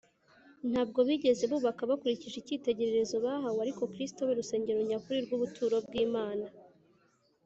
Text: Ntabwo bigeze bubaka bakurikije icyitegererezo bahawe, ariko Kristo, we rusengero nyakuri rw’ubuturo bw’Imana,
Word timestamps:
Ntabwo 0.71 0.99
bigeze 1.07 1.43
bubaka 1.51 1.81
bakurikije 1.89 2.35
icyitegererezo 2.39 3.15
bahawe, 3.25 3.59
ariko 3.65 3.81
Kristo, 3.93 4.19
we 4.27 4.33
rusengero 4.39 4.79
nyakuri 4.89 5.19
rw’ubuturo 5.25 5.75
bw’Imana, 5.85 6.45